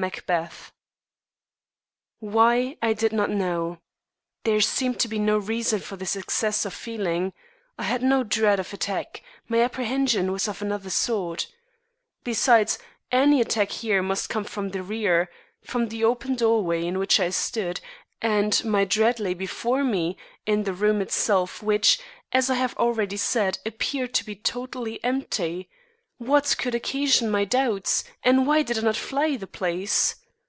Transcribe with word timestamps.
Macbeth. 0.00 0.70
Why, 2.20 2.76
I 2.80 2.92
did 2.92 3.12
not 3.12 3.30
know. 3.30 3.80
There 4.44 4.60
seemed 4.60 5.00
to 5.00 5.08
be 5.08 5.18
no 5.18 5.38
reason 5.38 5.80
for 5.80 5.96
this 5.96 6.14
excess 6.14 6.64
of 6.64 6.72
feeling. 6.72 7.32
I 7.76 7.82
had 7.82 8.04
no 8.04 8.22
dread 8.22 8.60
of 8.60 8.72
attack; 8.72 9.24
my 9.48 9.58
apprehension 9.60 10.30
was 10.30 10.46
of 10.46 10.62
another 10.62 10.90
sort. 10.90 11.48
Besides, 12.22 12.78
any 13.10 13.40
attack 13.40 13.70
here 13.72 14.00
must 14.00 14.28
come 14.28 14.44
from 14.44 14.68
the 14.68 14.84
rear 14.84 15.32
from 15.64 15.88
the 15.88 16.04
open 16.04 16.36
doorway 16.36 16.86
in 16.86 17.00
which 17.00 17.18
I 17.18 17.30
stood 17.30 17.80
and 18.22 18.64
my 18.64 18.84
dread 18.84 19.18
lay 19.18 19.34
before 19.34 19.82
me, 19.82 20.16
in 20.46 20.62
the 20.62 20.72
room 20.74 21.00
itself, 21.02 21.60
which, 21.60 21.98
as 22.30 22.48
I 22.48 22.54
have 22.54 22.76
already 22.76 23.16
said, 23.16 23.58
appeared 23.66 24.14
to 24.14 24.24
be 24.24 24.36
totally 24.36 25.02
empty. 25.02 25.68
What 26.20 26.56
could 26.58 26.74
occasion 26.74 27.30
my 27.30 27.44
doubts, 27.44 28.02
and 28.24 28.44
why 28.44 28.62
did 28.62 28.76
I 28.76 28.80
not 28.80 28.96
fly 28.96 29.36
the 29.36 29.46
place? 29.46 30.16